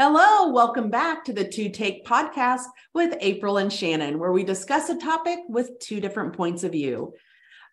[0.00, 4.90] Hello, welcome back to the Two Take podcast with April and Shannon, where we discuss
[4.90, 7.14] a topic with two different points of view.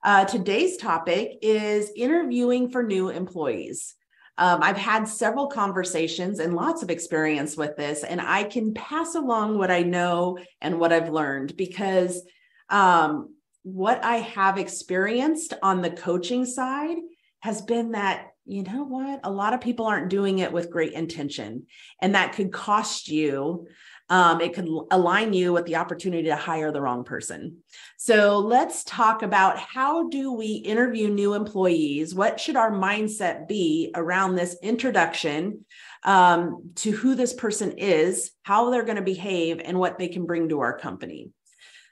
[0.04, 3.94] Uh, today's topic is interviewing for new employees.
[4.40, 9.14] Um, I've had several conversations and lots of experience with this, and I can pass
[9.14, 12.24] along what I know and what I've learned because
[12.72, 16.98] um, what I have experienced on the coaching side
[17.42, 19.22] has been that you know what?
[19.24, 21.66] A lot of people aren't doing it with great intention,
[22.00, 23.68] and that could cost you.
[24.08, 27.64] Um, it could align you with the opportunity to hire the wrong person.
[27.98, 32.14] So let's talk about how do we interview new employees?
[32.14, 35.66] What should our mindset be around this introduction
[36.04, 40.28] um, to who this person is, how they're going to behave, and what they can
[40.28, 41.32] bring to our company?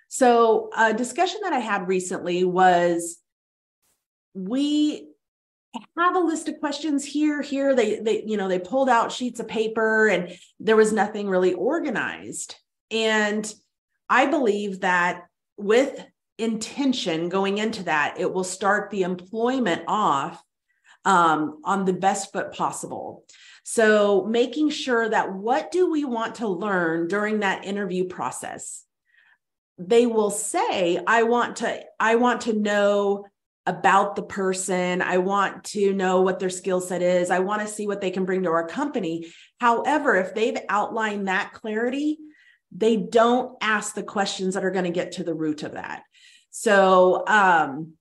[0.07, 3.17] So, a discussion that I had recently was
[4.35, 5.07] we
[5.97, 9.39] have a list of questions here here they they you know they pulled out sheets
[9.39, 12.55] of paper and there was nothing really organized.
[12.91, 13.51] And
[14.09, 15.23] i believe that
[15.57, 16.05] with
[16.37, 20.41] intention going into that it will start the employment off
[21.05, 23.25] um, on the best foot possible.
[23.63, 28.83] So making sure that what do we want to learn during that interview process?
[29.77, 33.25] They will say i want to i want to know
[33.65, 35.01] about the person.
[35.01, 37.31] I want to know what their skill set is.
[37.31, 39.31] I want to see what they can bring to our company.
[39.59, 42.17] However, if they've outlined that clarity,
[42.71, 46.03] they don't ask the questions that are going to get to the root of that.
[46.49, 47.93] So, um,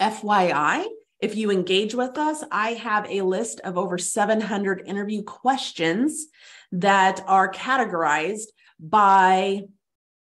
[0.00, 0.84] FYI,
[1.20, 6.26] if you engage with us, I have a list of over 700 interview questions
[6.72, 8.48] that are categorized
[8.80, 9.62] by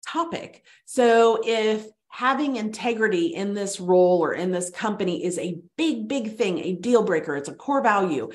[0.08, 0.64] topic.
[0.86, 6.38] So if having integrity in this role or in this company is a big, big
[6.38, 7.36] thing, a deal breaker.
[7.36, 8.30] It's a core value.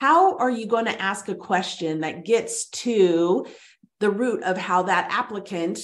[0.00, 3.44] How are you going to ask a question that gets to
[4.00, 5.80] the root of how that applicant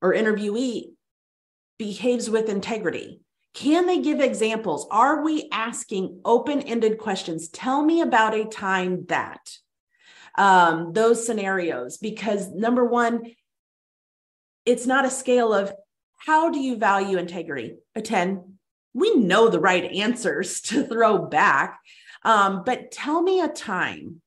[0.00, 0.92] or interviewee
[1.76, 3.20] behaves with integrity?
[3.52, 4.86] Can they give examples?
[4.88, 7.48] Are we asking open ended questions?
[7.48, 9.40] Tell me about a time that
[10.38, 13.34] um, those scenarios, because number one,
[14.64, 15.72] it's not a scale of
[16.24, 17.74] how do you value integrity?
[17.94, 18.58] A 10.
[18.94, 21.80] We know the right answers to throw back.
[22.24, 24.20] Um, but tell me a time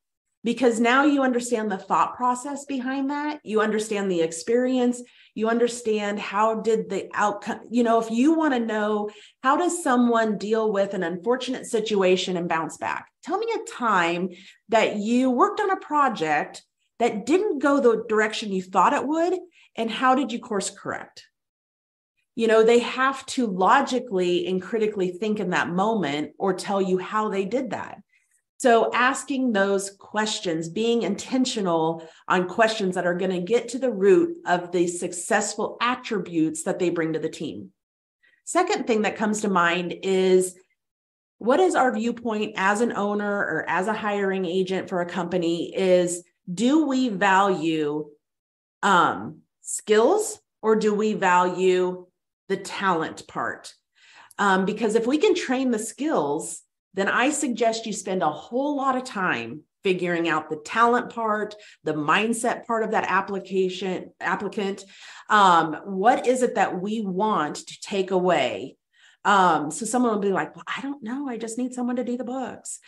[0.44, 3.40] because now you understand the thought process behind that.
[3.42, 5.02] You understand the experience.
[5.34, 9.10] You understand how did the outcome, you know, if you want to know
[9.42, 13.08] how does someone deal with an unfortunate situation and bounce back?
[13.24, 14.28] Tell me a time
[14.68, 16.62] that you worked on a project
[16.98, 19.34] that didn't go the direction you thought it would.
[19.74, 21.25] And how did you course correct?
[22.36, 26.98] You know, they have to logically and critically think in that moment or tell you
[26.98, 27.98] how they did that.
[28.58, 33.90] So, asking those questions, being intentional on questions that are going to get to the
[33.90, 37.70] root of the successful attributes that they bring to the team.
[38.44, 40.56] Second thing that comes to mind is
[41.38, 45.74] what is our viewpoint as an owner or as a hiring agent for a company?
[45.76, 46.22] Is
[46.52, 48.08] do we value
[48.82, 52.05] um, skills or do we value
[52.48, 53.72] the talent part.
[54.38, 56.62] Um, because if we can train the skills,
[56.94, 61.54] then I suggest you spend a whole lot of time figuring out the talent part,
[61.84, 64.82] the mindset part of that application applicant.
[65.30, 68.76] Um, what is it that we want to take away?
[69.24, 71.28] Um, so someone will be like, well, I don't know.
[71.28, 72.80] I just need someone to do the books.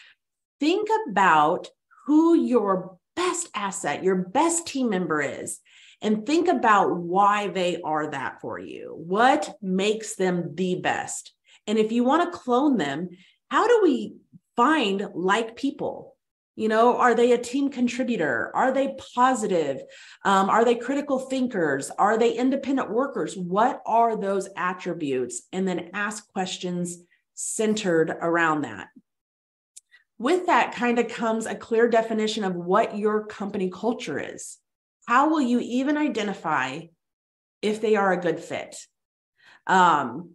[0.58, 1.68] Think about
[2.06, 5.60] who your best asset, your best team member is
[6.00, 8.94] and think about why they are that for you.
[8.96, 11.32] What makes them the best?
[11.66, 13.10] And if you want to clone them,
[13.50, 14.16] how do we
[14.56, 16.14] find like people?
[16.56, 18.50] You know, are they a team contributor?
[18.54, 19.80] Are they positive?
[20.24, 21.90] Um, are they critical thinkers?
[21.98, 23.36] Are they independent workers?
[23.36, 25.42] What are those attributes?
[25.52, 26.98] And then ask questions
[27.34, 28.88] centered around that.
[30.18, 34.58] With that kind of comes a clear definition of what your company culture is.
[35.08, 36.80] How will you even identify
[37.62, 38.76] if they are a good fit?
[39.66, 40.32] Um,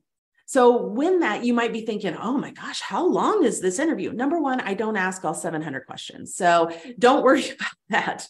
[0.48, 4.12] so, when that, you might be thinking, oh my gosh, how long is this interview?
[4.14, 6.36] Number one, I don't ask all 700 questions.
[6.36, 8.28] So, don't worry about that.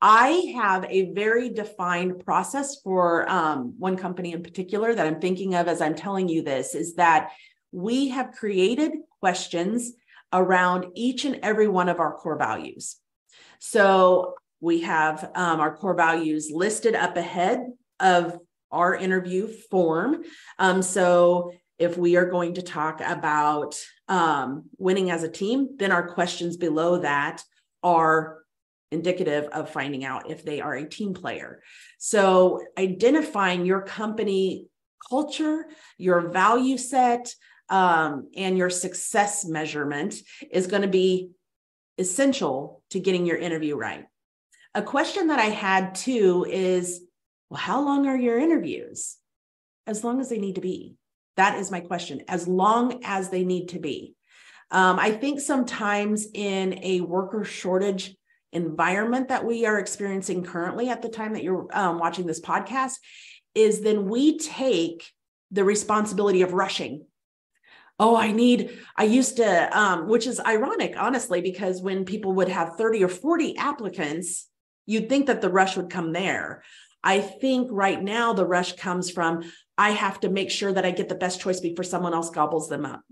[0.00, 5.56] I have a very defined process for um, one company in particular that I'm thinking
[5.56, 7.32] of as I'm telling you this is that
[7.72, 9.92] we have created questions
[10.32, 12.94] around each and every one of our core values.
[13.58, 17.60] So we have um, our core values listed up ahead
[17.98, 18.38] of
[18.70, 20.22] our interview form.
[20.58, 23.74] Um, so if we are going to talk about
[24.08, 27.42] um, winning as a team, then our questions below that
[27.82, 28.38] are
[28.92, 31.62] indicative of finding out if they are a team player.
[31.98, 34.66] So, identifying your company
[35.08, 35.66] culture,
[35.96, 37.32] your value set,
[37.70, 40.16] um, and your success measurement
[40.50, 41.30] is going to be
[41.98, 44.06] essential to getting your interview right.
[44.74, 47.02] A question that I had too is
[47.48, 49.16] well, how long are your interviews?
[49.86, 50.96] As long as they need to be.
[51.36, 52.22] That is my question.
[52.28, 54.14] As long as they need to be.
[54.70, 58.14] Um, I think sometimes in a worker shortage
[58.52, 62.94] environment that we are experiencing currently at the time that you're um, watching this podcast,
[63.54, 65.10] is then we take
[65.50, 67.04] the responsibility of rushing.
[67.98, 72.48] Oh, I need, I used to, um, which is ironic, honestly, because when people would
[72.48, 74.49] have 30 or 40 applicants,
[74.90, 76.64] you'd think that the rush would come there.
[77.02, 79.44] I think right now the rush comes from
[79.78, 82.68] I have to make sure that I get the best choice before someone else gobbles
[82.68, 83.02] them up.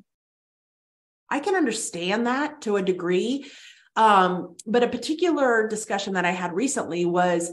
[1.30, 3.46] I can understand that to a degree.
[3.94, 7.52] Um, but a particular discussion that I had recently was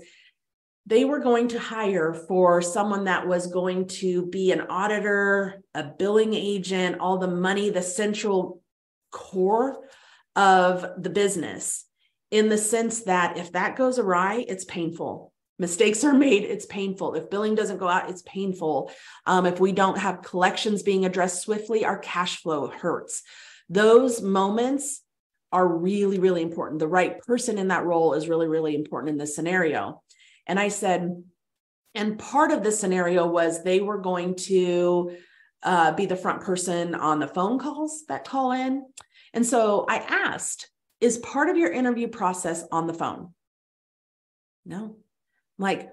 [0.87, 5.83] they were going to hire for someone that was going to be an auditor, a
[5.83, 8.61] billing agent, all the money, the central
[9.11, 9.87] core
[10.35, 11.85] of the business,
[12.35, 15.31] in the sense that if that goes awry, it's painful.
[15.57, 17.13] Mistakes are made it's painful.
[17.13, 18.91] If billing doesn't go out it's painful.
[19.25, 23.23] Um, if we don't have collections being addressed swiftly our cash flow hurts.
[23.69, 25.01] Those moments
[25.53, 26.79] are really really important.
[26.79, 30.03] The right person in that role is really really important in this scenario.
[30.45, 31.23] And i said
[31.93, 35.15] and part of the scenario was they were going to
[35.63, 38.83] uh, be the front person on the phone calls that call in.
[39.33, 40.69] And so i asked
[41.01, 43.33] is part of your interview process on the phone
[44.65, 44.95] no
[45.57, 45.89] like,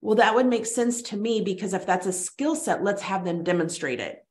[0.00, 3.24] well, that would make sense to me because if that's a skill set, let's have
[3.24, 4.24] them demonstrate it.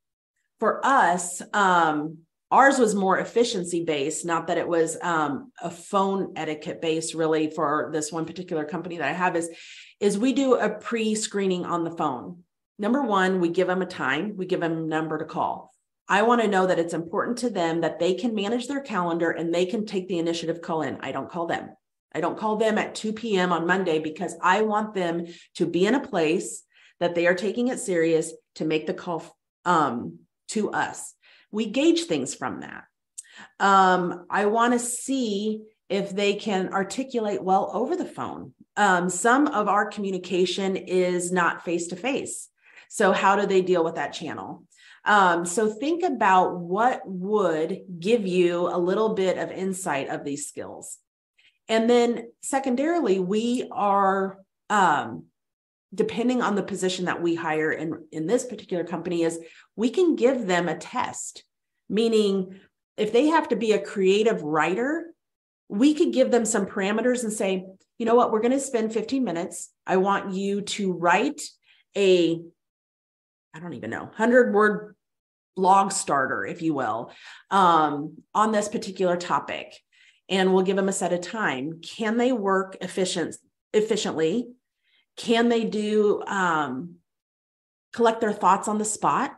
[0.59, 2.19] For us, um,
[2.51, 7.49] ours was more efficiency based, not that it was um, a phone etiquette based really
[7.49, 9.49] for this one particular company that I have is,
[9.99, 12.43] is we do a pre-screening on the phone.
[12.77, 15.70] Number one, we give them a time, we give them a number to call.
[16.11, 19.31] I want to know that it's important to them that they can manage their calendar
[19.31, 20.97] and they can take the initiative call in.
[20.99, 21.69] I don't call them.
[22.13, 23.53] I don't call them at 2 p.m.
[23.53, 26.63] on Monday because I want them to be in a place
[26.99, 29.23] that they are taking it serious to make the call
[29.63, 30.19] um,
[30.49, 31.13] to us.
[31.49, 32.83] We gauge things from that.
[33.61, 38.53] Um, I want to see if they can articulate well over the phone.
[38.75, 42.49] Um, some of our communication is not face to face.
[42.89, 44.65] So, how do they deal with that channel?
[45.03, 50.47] Um, so, think about what would give you a little bit of insight of these
[50.47, 50.99] skills.
[51.67, 54.37] And then secondarily, we are
[54.69, 55.25] um,
[55.93, 59.39] depending on the position that we hire in, in this particular company is
[59.75, 61.43] we can give them a test,
[61.89, 62.59] meaning
[62.97, 65.13] if they have to be a creative writer,
[65.67, 67.65] we could give them some parameters and say,
[67.97, 69.69] you know what, we're going to spend 15 minutes.
[69.85, 71.41] I want you to write
[71.95, 72.41] a,
[73.53, 74.95] I don't even know, 100 word
[75.55, 77.11] blog starter, if you will,
[77.49, 79.73] um, on this particular topic
[80.31, 81.81] and we'll give them a set of time.
[81.81, 83.35] Can they work efficient
[83.73, 84.47] efficiently?
[85.17, 86.95] Can they do um,
[87.93, 89.35] collect their thoughts on the spot?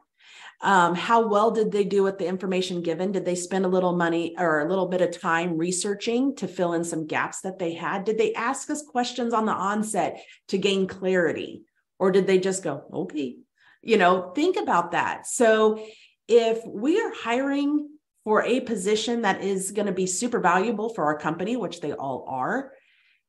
[0.61, 3.11] Um, how well did they do with the information given?
[3.11, 6.73] Did they spend a little money or a little bit of time researching to fill
[6.73, 8.05] in some gaps that they had?
[8.05, 11.63] Did they ask us questions on the onset to gain clarity?
[11.99, 13.37] Or did they just go, okay?
[13.83, 15.27] You know, think about that.
[15.27, 15.85] So
[16.27, 17.89] if we are hiring
[18.23, 21.91] for a position that is going to be super valuable for our company, which they
[21.91, 22.71] all are,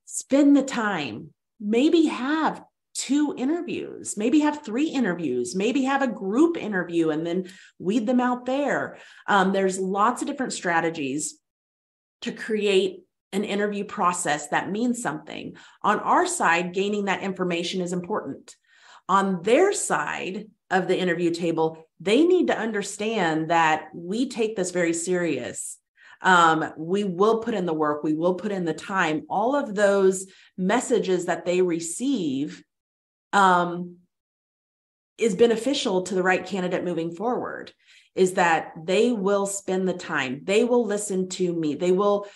[0.04, 1.30] spend the time.
[1.60, 2.62] Maybe have
[2.94, 8.20] two interviews, maybe have three interviews, maybe have a group interview and then weed them
[8.20, 8.98] out there.
[9.26, 11.38] Um, there's lots of different strategies
[12.22, 13.00] to create
[13.32, 15.56] an interview process that means something.
[15.82, 18.54] On our side, gaining that information is important.
[19.08, 24.70] On their side of the interview table, they need to understand that we take this
[24.70, 25.78] very serious.
[26.22, 29.24] Um, we will put in the work, we will put in the time.
[29.28, 32.62] All of those messages that they receive
[33.32, 33.96] um,
[35.18, 37.72] is beneficial to the right candidate moving forward.
[38.14, 42.26] Is that they will spend the time, they will listen to me, they will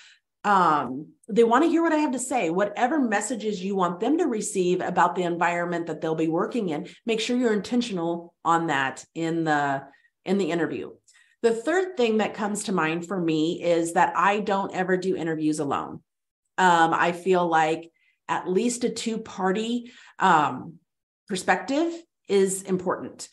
[0.44, 2.50] um, they want to hear what I have to say.
[2.50, 6.88] Whatever messages you want them to receive about the environment that they'll be working in,
[7.06, 9.82] make sure you're intentional on that in the
[10.24, 10.90] in the interview.
[11.42, 15.16] The third thing that comes to mind for me is that I don't ever do
[15.16, 16.02] interviews alone.
[16.56, 17.90] Um, I feel like
[18.28, 20.74] at least a two party um,
[21.28, 21.92] perspective
[22.28, 23.28] is important.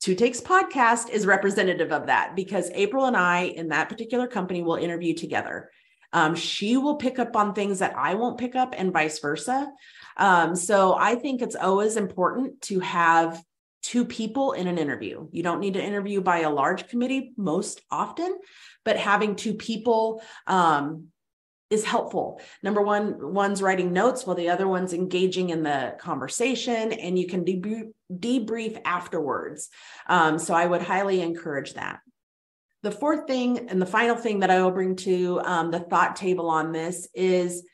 [0.00, 4.62] Two Takes podcast is representative of that because April and I in that particular company
[4.62, 5.70] will interview together.
[6.12, 9.70] Um, she will pick up on things that I won't pick up, and vice versa.
[10.16, 13.42] Um, so I think it's always important to have
[13.82, 15.28] two people in an interview.
[15.32, 18.36] You don't need to interview by a large committee most often,
[18.84, 21.08] but having two people um,
[21.70, 22.40] is helpful.
[22.62, 27.26] Number one, one's writing notes while the other one's engaging in the conversation, and you
[27.26, 29.68] can debrief, debrief afterwards.
[30.06, 32.00] Um, so I would highly encourage that.
[32.82, 36.14] The fourth thing and the final thing that I will bring to um, the thought
[36.16, 37.64] table on this is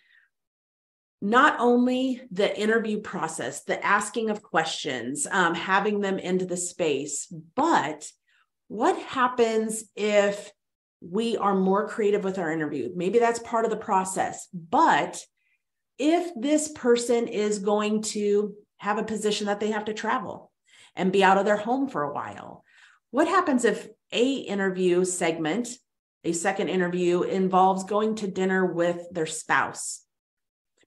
[1.20, 7.26] not only the interview process, the asking of questions, um, having them into the space,
[7.54, 8.10] but
[8.68, 10.52] what happens if
[11.00, 12.90] we are more creative with our interview?
[12.94, 14.48] Maybe that's part of the process.
[14.52, 15.22] But
[15.98, 20.50] if this person is going to have a position that they have to travel
[20.96, 22.64] and be out of their home for a while,
[23.10, 25.68] what happens if a interview segment,
[26.24, 30.00] a second interview involves going to dinner with their spouse?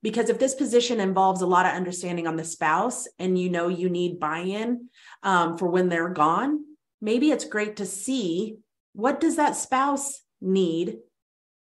[0.02, 3.68] Because if this position involves a lot of understanding on the spouse and you know
[3.68, 4.90] you need buy in
[5.24, 6.64] um, for when they're gone,
[7.02, 8.58] maybe it's great to see
[8.94, 10.98] what does that spouse need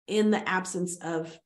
[0.08, 1.38] in the absence of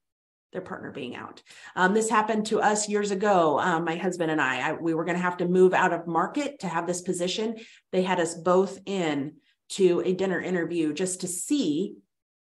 [0.54, 1.42] their partner being out.
[1.76, 3.60] Um, this happened to us years ago.
[3.60, 6.08] Um, my husband and I, I we were going to have to move out of
[6.08, 7.58] market to have this position.
[7.92, 9.34] They had us both in
[9.70, 11.96] to a dinner interview just to see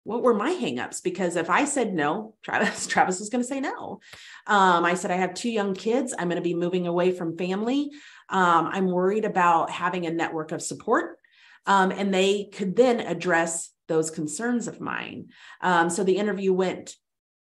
[0.04, 3.60] what were my hangups because if I said no, Travis Travis was going to say
[3.60, 4.00] no.
[4.46, 6.14] Um, I said I have two young kids.
[6.18, 7.90] I'm going to be moving away from family.
[8.28, 11.18] Um, I'm worried about having a network of support,
[11.66, 15.28] um, and they could then address those concerns of mine.
[15.60, 16.96] Um, so the interview went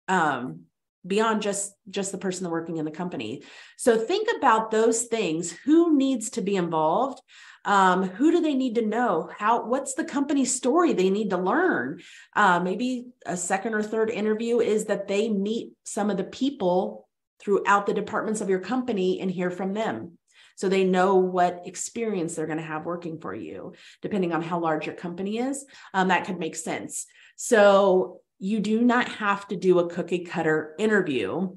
[0.06, 0.65] um,
[1.06, 3.42] beyond just just the person working in the company.
[3.76, 5.52] So think about those things.
[5.52, 7.20] Who needs to be involved?
[7.66, 11.36] um, who do they need to know how what's the company story they need to
[11.36, 12.00] learn
[12.34, 17.08] uh, maybe a second or third interview is that they meet some of the people
[17.40, 20.16] throughout the departments of your company and hear from them
[20.54, 24.60] so they know what experience they're going to have working for you depending on how
[24.60, 29.56] large your company is um, that could make sense so you do not have to
[29.56, 31.48] do a cookie cutter interview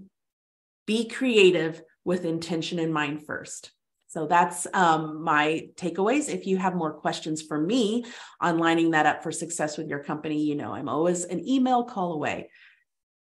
[0.85, 3.71] be creative with intention in mind first
[4.09, 6.33] so that's um, my takeaways.
[6.33, 8.05] If you have more questions for me
[8.41, 11.83] on lining that up for success with your company, you know, I'm always an email
[11.83, 12.49] call away.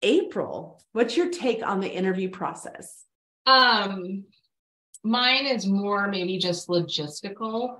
[0.03, 3.03] April, what's your take on the interview process?
[3.47, 4.25] Um,
[5.03, 7.79] mine is more maybe just logistical.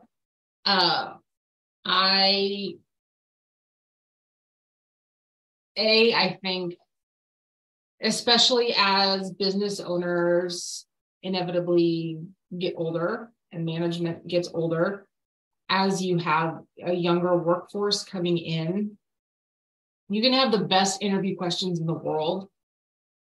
[0.66, 1.14] Uh,
[1.86, 2.78] I,
[5.78, 6.76] a, I think,
[8.02, 10.86] especially as business owners
[11.24, 12.20] inevitably
[12.58, 15.08] get older and management gets older,
[15.70, 18.98] as you have a younger workforce coming in,
[20.10, 22.50] you can have the best interview questions in the world.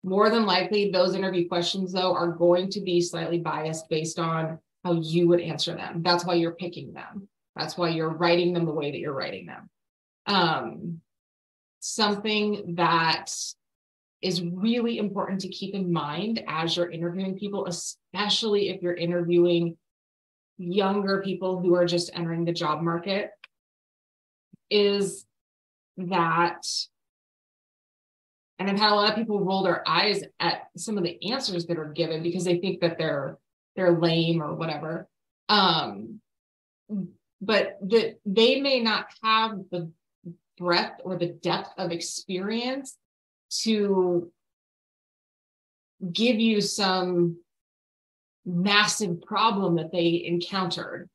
[0.03, 4.59] More than likely, those interview questions, though, are going to be slightly biased based on
[4.83, 6.01] how you would answer them.
[6.03, 7.29] That's why you're picking them.
[7.55, 9.69] That's why you're writing them the way that you're writing them.
[10.25, 11.01] Um,
[11.85, 13.29] something that
[14.21, 19.75] is really important to keep in mind as you're interviewing people, especially if you're interviewing
[20.57, 23.31] younger people who are just entering the job market,
[24.69, 25.25] is
[25.97, 26.65] that,
[28.59, 31.65] and I've had a lot of people roll their eyes at some of the answers
[31.65, 33.37] that are given because they think that they're
[33.75, 35.09] they're lame or whatever.
[35.49, 36.21] Um,
[37.41, 39.91] but that they may not have the
[40.57, 42.97] breadth or the depth of experience
[43.61, 44.31] to
[46.11, 47.37] give you some
[48.45, 51.09] massive problem that they encountered.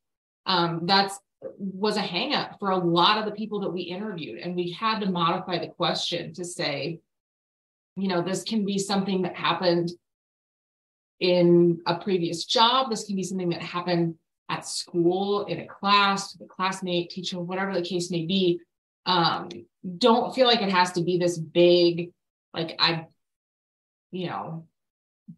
[0.47, 1.19] Um, that's
[1.59, 4.99] was a hangup for a lot of the people that we interviewed, and we had
[5.01, 6.99] to modify the question to say,
[7.97, 9.91] you know, this can be something that happened
[11.21, 12.91] in a previous job.
[12.91, 14.15] This can be something that happened
[14.49, 18.61] at school, in a class, with a classmate, teacher, whatever the case may be.
[19.09, 19.49] Um,
[19.97, 22.13] don't feel like it has to be this big
[22.55, 23.07] like I,
[24.11, 24.67] you know,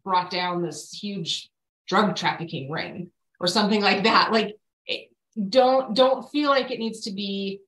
[0.03, 1.49] brought down this huge
[1.87, 4.31] drug trafficking ring or something like that.
[4.31, 4.57] Like,
[5.49, 7.61] don't don't feel like it needs to be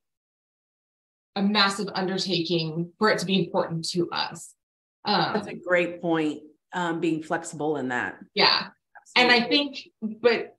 [1.36, 4.54] a massive undertaking for it to be important to us.
[5.06, 6.42] Um, That's a great point.
[6.76, 8.16] Um, being flexible in that.
[8.34, 8.70] Yeah,
[9.16, 9.36] Absolutely.
[9.36, 10.58] and I think, but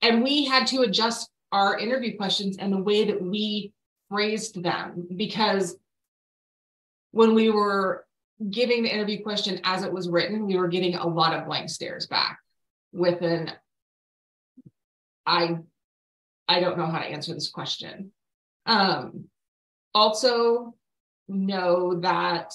[0.00, 3.73] and we had to adjust our interview questions and the way that we
[4.14, 5.76] phrased them because
[7.10, 8.06] when we were
[8.48, 11.68] giving the interview question as it was written, we were getting a lot of blank
[11.68, 12.38] stares back
[12.92, 13.50] with an
[15.26, 15.58] I
[16.46, 18.12] I don't know how to answer this question.
[18.66, 19.24] Um,
[19.92, 20.76] also
[21.26, 22.52] know that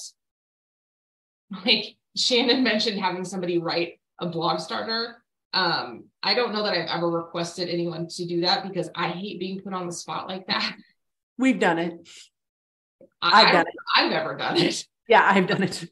[1.65, 5.21] like Shannon mentioned having somebody write a blog starter.
[5.53, 9.41] Um, I don't know that I've ever requested anyone to do that because I hate
[9.41, 10.73] being put on the spot like that.
[11.39, 12.09] We've done it.
[13.21, 13.73] I, I've done it.
[13.95, 14.85] I've never done it.
[15.07, 15.89] Yeah, I've done it.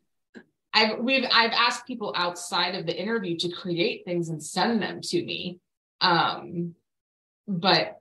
[0.74, 5.00] I've we've I've asked people outside of the interview to create things and send them
[5.02, 5.60] to me.
[6.02, 6.76] Um,
[7.48, 7.98] but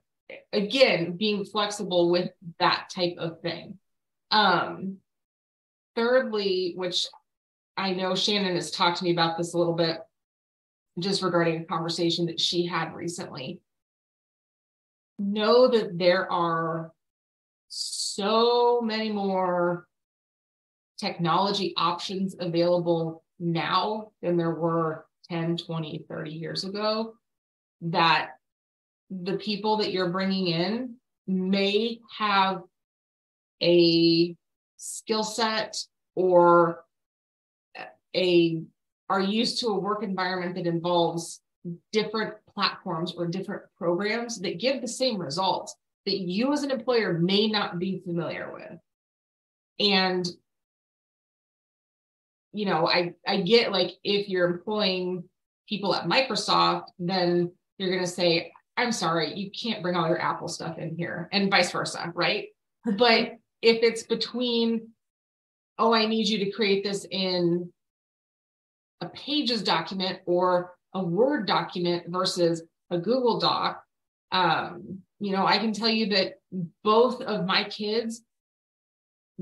[0.51, 3.79] again, being flexible with that type of thing.
[4.29, 4.97] Um,
[5.95, 7.07] thirdly, which
[7.77, 9.99] I know Shannon has talked to me about this a little bit,
[10.99, 13.61] just regarding a conversation that she had recently.
[15.17, 16.91] Know that there are
[17.69, 19.87] so many more
[20.99, 27.13] technology options available now than there were 10, 20, 30 years ago
[27.81, 28.31] that
[29.09, 30.95] the people that you're bringing in
[31.27, 32.61] may have
[33.61, 34.35] a
[34.77, 35.77] skill set
[36.15, 36.83] or
[38.15, 38.61] a
[39.09, 41.41] are used to a work environment that involves
[41.91, 45.75] different platforms or different programs that give the same results
[46.07, 48.79] that you as an employer may not be familiar with.
[49.79, 50.27] And
[52.57, 55.23] you know i i get like if you're employing
[55.69, 60.21] people at microsoft then you're going to say i'm sorry you can't bring all your
[60.21, 62.47] apple stuff in here and vice versa right?
[62.85, 64.89] But if it's between
[65.77, 67.71] oh i need you to create this in
[69.01, 73.83] a pages document or a word document versus a google doc
[74.31, 76.33] um, you know i can tell you that
[76.83, 78.21] both of my kids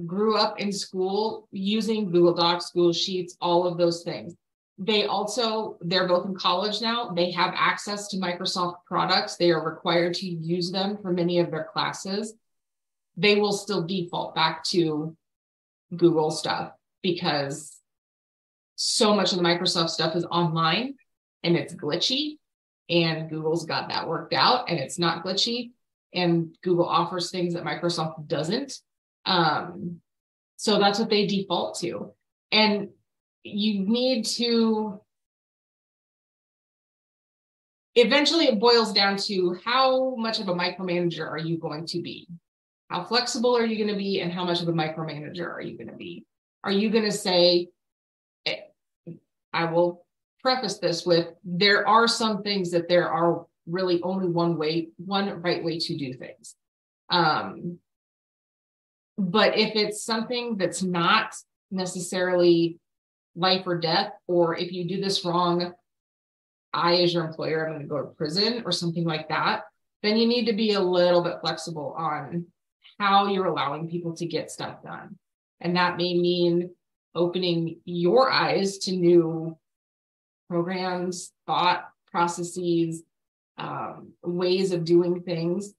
[0.05, 4.35] grew up in school using google docs google sheets all of those things.
[4.77, 7.11] They also they're both in college now.
[7.11, 9.37] They have access to microsoft products.
[9.37, 12.33] They are required to use them for many of their classes.
[13.15, 15.15] They will still default back to
[15.95, 17.77] google stuff because
[18.75, 20.95] so much of the microsoft stuff is online
[21.43, 22.37] and it's glitchy
[22.89, 25.71] and google's got that worked out and it's not glitchy
[26.15, 28.73] and google offers things that microsoft doesn't.
[29.25, 30.01] Um,
[30.57, 32.13] so that's what they default to.
[32.51, 32.89] And
[33.43, 34.99] you need to
[37.95, 42.27] eventually it boils down to how much of a micromanager are you going to be?
[42.89, 45.77] How flexible are you going to be and how much of a micromanager are you
[45.77, 46.25] going to be?
[46.63, 47.69] Are you going to say
[48.45, 48.57] eh,
[49.53, 50.05] i will
[50.41, 55.41] preface this with there are some things that there are really only one way one
[55.41, 56.55] right way to do things
[57.09, 57.79] um,
[59.17, 61.35] but if it's something that's not
[61.71, 62.79] necessarily
[63.35, 65.73] life or death, or if you do this wrong,
[66.73, 69.63] I, as your employer, I'm going to go to prison or something like that,
[70.03, 72.45] then you need to be a little bit flexible on
[72.99, 75.17] how you're allowing people to get stuff done.
[75.61, 76.71] And that may mean
[77.13, 79.57] opening your eyes to new
[80.49, 83.03] programs, thought processes,
[83.57, 85.73] um, ways of doing things.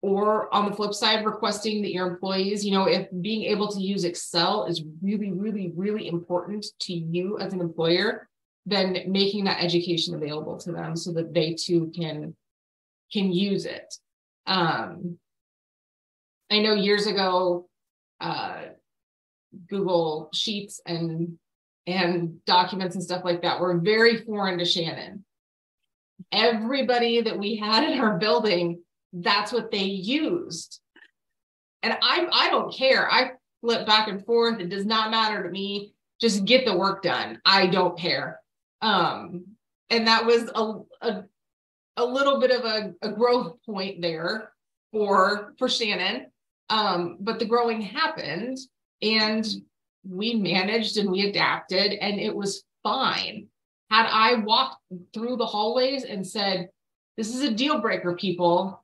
[0.00, 3.80] Or on the flip side requesting that your employees you know if being able to
[3.80, 8.28] use excel is really really really important to you as an employer
[8.64, 12.36] then making that education available to them so that they too can
[13.12, 13.92] can use it.
[14.46, 15.18] Um,
[16.50, 17.68] i know years ago
[18.20, 18.62] uh,
[19.68, 21.38] google sheets and
[21.86, 25.24] and documents and stuff like that were very foreign to shannon
[26.32, 28.80] everybody that we had in our building
[29.12, 30.80] that's what they used.
[31.82, 33.10] And I I don't care.
[33.10, 34.60] I flip back and forth.
[34.60, 35.92] It does not matter to me.
[36.20, 37.40] Just get the work done.
[37.44, 38.40] I don't care.
[38.82, 39.44] Um,
[39.90, 41.24] and that was a, a,
[41.96, 44.52] a little bit of a, a growth point there
[44.92, 46.26] for for Shannon.
[46.70, 48.58] Um, but the growing happened
[49.00, 49.46] and
[50.06, 53.46] we managed and we adapted and it was fine.
[53.90, 54.82] Had I walked
[55.14, 56.68] through the hallways and said,
[57.16, 58.82] This is a deal breaker, people,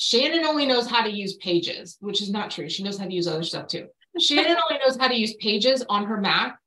[0.00, 2.70] Shannon only knows how to use pages, which is not true.
[2.70, 3.86] She knows how to use other stuff too.
[4.18, 6.58] Shannon only knows how to use pages on her Mac.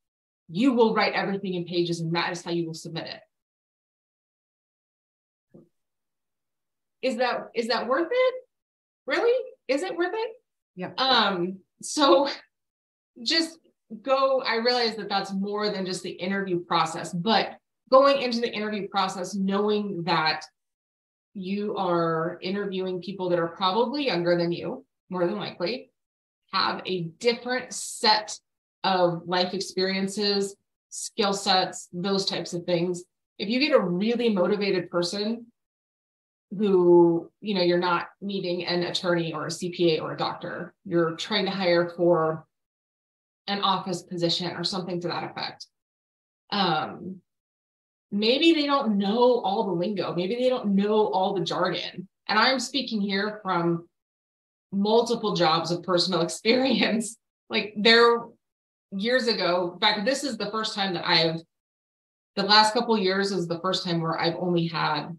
[0.50, 3.20] You will write everything in pages, and that is how you will submit it.
[7.02, 8.34] Is that is that worth it?
[9.08, 9.34] Really?
[9.68, 10.32] Is it worth it?
[10.76, 10.92] Yeah.
[11.00, 11.58] Um.
[11.82, 12.30] So,
[13.24, 13.58] just
[14.02, 14.42] go.
[14.42, 17.58] I realize that that's more than just the interview process, but
[17.90, 20.42] going into the interview process, knowing that
[21.34, 25.92] you are interviewing people that are probably younger than you, more than likely,
[26.52, 28.38] have a different set
[28.84, 30.56] of life experiences,
[30.90, 33.04] skill sets, those types of things.
[33.40, 35.48] If you get a really motivated person
[36.58, 41.16] who, you know, you're not meeting an attorney or a CPA or a doctor, you're
[41.16, 42.46] trying to hire for
[43.48, 45.68] an office position or something to that effect.
[46.52, 47.22] Um,
[48.12, 52.08] maybe they don't know all the lingo, maybe they don't know all the jargon.
[52.28, 53.88] And I'm speaking here from
[54.72, 57.18] multiple jobs of personal experience.
[57.50, 58.22] Like there
[58.92, 61.42] years ago, in fact, this is the first time that I've
[62.36, 65.10] the last couple years is the first time where I've only had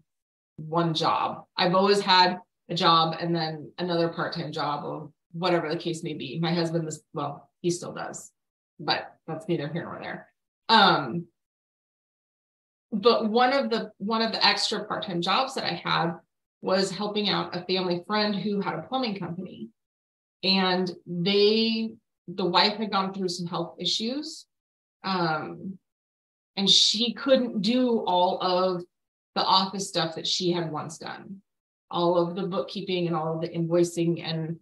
[0.57, 1.45] one job.
[1.57, 6.13] I've always had a job and then another part-time job or whatever the case may
[6.13, 6.39] be.
[6.39, 8.31] My husband is well, he still does,
[8.79, 10.27] but that's neither here nor there.
[10.69, 11.25] Um,
[12.91, 16.11] but one of the one of the extra part-time jobs that I had
[16.61, 19.69] was helping out a family friend who had a plumbing company.
[20.43, 21.89] And they
[22.27, 24.45] the wife had gone through some health issues.
[25.03, 25.79] Um,
[26.55, 28.83] and she couldn't do all of
[29.33, 31.41] the office stuff that she had once done
[31.89, 34.59] all of the bookkeeping and all of the invoicing and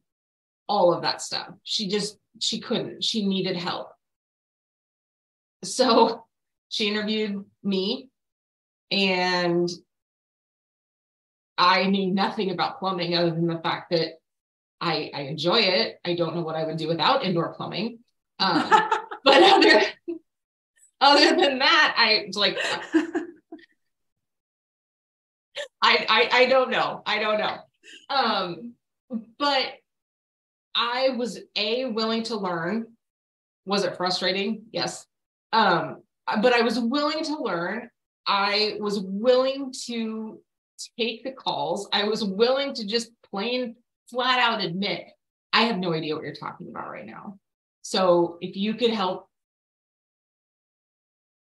[0.68, 3.90] all of that stuff she just she couldn't she needed help
[5.64, 6.26] so
[6.70, 8.10] she interviewed me
[8.92, 9.70] and
[11.58, 14.20] i knew nothing about plumbing other than the fact that
[14.82, 18.00] i i enjoy it i don't know what i would do without indoor plumbing
[18.40, 18.68] um,
[19.24, 19.82] but other
[21.02, 22.58] other than that i like
[25.82, 27.02] I, I I don't know.
[27.06, 27.58] I don't know.
[28.10, 28.74] Um,
[29.38, 29.66] but
[30.76, 32.88] I was a willing to learn.
[33.66, 34.64] Was it frustrating?
[34.72, 35.06] Yes.
[35.52, 36.02] Um,
[36.42, 37.90] but I was willing to learn.
[38.26, 40.40] I was willing to
[40.98, 41.88] take the calls.
[41.94, 43.76] I was willing to just plain
[44.10, 45.08] flat out admit
[45.52, 47.38] I have no idea what you're talking about right now.
[47.84, 49.28] So if you could help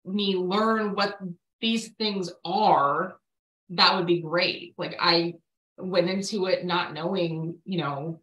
[0.05, 1.19] me learn what
[1.61, 3.17] these things are
[3.71, 4.75] that would be great.
[4.77, 5.35] Like I
[5.79, 8.21] went into it not knowing, you know,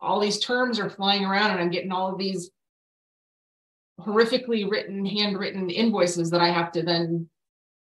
[0.00, 2.50] all these terms are flying around and I'm getting all of these
[4.00, 7.28] horrifically written, handwritten invoices that I have to then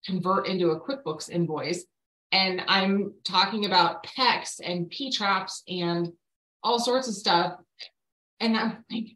[0.06, 1.86] convert into a QuickBooks invoice.
[2.32, 6.12] And I'm talking about PEX and P traps and
[6.64, 7.54] all sorts of stuff.
[8.40, 9.08] And I'm like,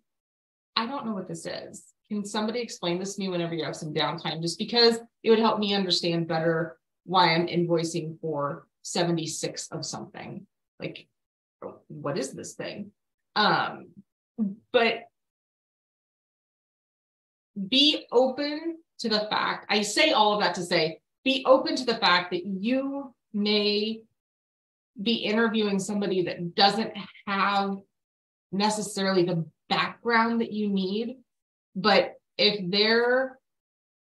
[0.76, 1.86] I don't know what this is.
[2.10, 4.42] Can somebody explain this to me whenever you have some downtime?
[4.42, 10.46] Just because it would help me understand better why I'm invoicing for 76 of something.
[10.80, 11.08] Like,
[11.88, 12.92] what is this thing?
[13.36, 13.90] Um,
[14.72, 15.06] but
[17.68, 21.86] be open to the fact, I say all of that to say, be open to
[21.86, 24.02] the fact that you may
[25.02, 26.92] be interviewing somebody that doesn't
[27.28, 27.78] have
[28.52, 31.18] necessarily the background that you need.
[31.76, 33.40] But if they're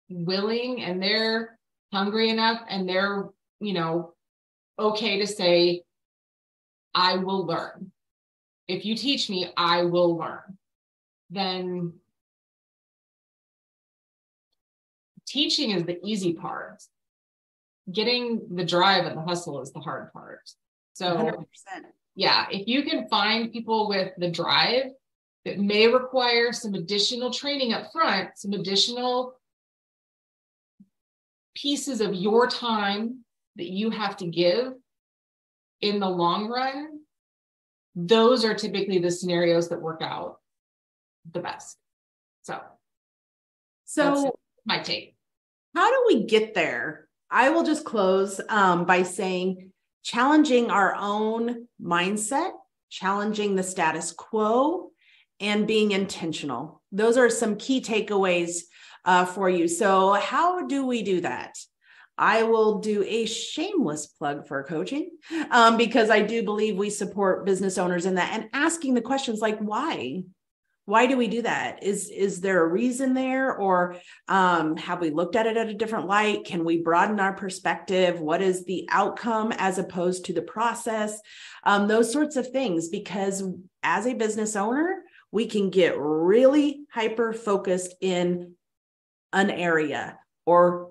[0.08, 1.58] willing and they're
[1.92, 3.28] hungry enough and they're,
[3.60, 4.14] you know,
[4.78, 5.82] okay to say,
[6.94, 7.90] I will learn.
[8.68, 10.59] If you teach me, I will learn.
[11.30, 11.94] Then
[15.26, 16.83] teaching is the easy part.
[17.90, 20.40] Getting the drive and the hustle is the hard part.
[20.94, 21.44] So, 100%.
[22.14, 24.92] yeah, if you can find people with the drive
[25.44, 29.35] that may require some additional training up front, some additional
[31.54, 33.24] pieces of your time
[33.57, 34.72] that you have to give
[35.84, 37.00] in the long run,
[37.94, 40.38] those are typically the scenarios that work out
[41.30, 41.76] the best.
[42.42, 42.60] So,
[43.84, 45.14] so my take.
[45.74, 47.08] How do we get there?
[47.30, 52.52] I will just close um, by saying challenging our own mindset,
[52.90, 54.90] challenging the status quo,
[55.40, 56.82] and being intentional.
[56.92, 58.62] Those are some key takeaways
[59.04, 59.68] uh, for you.
[59.68, 61.58] So, how do we do that?
[62.16, 65.11] I will do a shameless plug for coaching
[65.50, 69.40] um, because I do believe we support business owners in that and asking the questions
[69.40, 70.22] like, why?
[70.87, 71.83] Why do we do that?
[71.83, 73.96] Is is there a reason there, or
[74.29, 76.44] um, have we looked at it at a different light?
[76.44, 78.20] Can we broaden our perspective?
[78.20, 81.18] What is the outcome as opposed to the process?
[81.62, 82.88] Um, those sorts of things.
[82.88, 83.42] Because
[83.83, 88.53] as a business owner, we can get really hyper focused in
[89.33, 90.90] an area or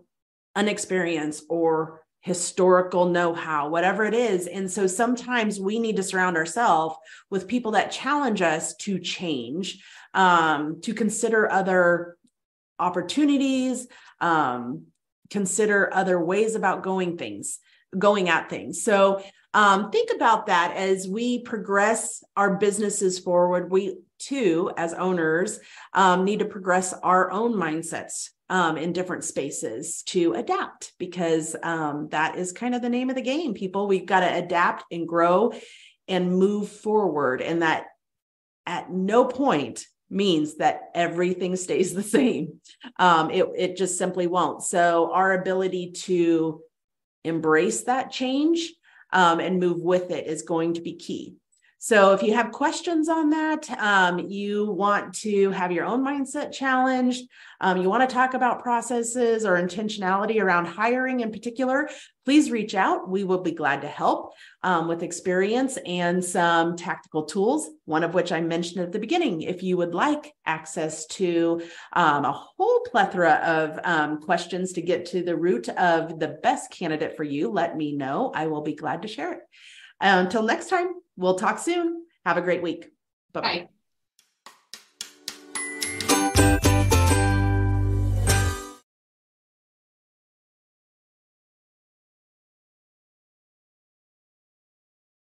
[0.56, 4.48] an experience or historical know-how whatever it is.
[4.48, 6.96] And so sometimes we need to surround ourselves
[7.30, 12.18] with people that challenge us to change um, to consider other
[12.80, 13.88] opportunities
[14.22, 14.86] um,
[15.30, 17.60] consider other ways about going things
[17.98, 18.84] going at things.
[18.84, 19.22] So
[19.54, 25.60] um, think about that as we progress our businesses forward we too as owners
[25.94, 32.10] um, need to progress our own mindsets um, in different spaces to adapt because um,
[32.12, 35.08] that is kind of the name of the game people we've got to adapt and
[35.08, 35.52] grow
[36.08, 37.86] and move forward and that
[38.66, 42.60] at no point means that everything stays the same.
[43.00, 44.64] Um, it, it just simply won't.
[44.64, 46.62] So, our ability to
[47.24, 48.72] embrace that change
[49.12, 51.36] um, and move with it is going to be key.
[51.84, 56.54] So, if you have questions on that, um, you want to have your own mindset
[56.54, 57.28] challenged,
[57.60, 61.90] um, you want to talk about processes or intentionality around hiring in particular,
[62.24, 63.10] please reach out.
[63.10, 64.32] We will be glad to help
[64.64, 69.42] um, with experience and some tactical tools, one of which I mentioned at the beginning.
[69.42, 75.08] If you would like access to um, a whole plethora of um, questions to get
[75.08, 78.32] to the root of the best candidate for you, let me know.
[78.34, 79.40] I will be glad to share it.
[80.04, 82.06] Until next time, we'll talk soon.
[82.26, 82.92] Have a great week.
[83.32, 83.60] Bye-bye.
[83.60, 83.68] bye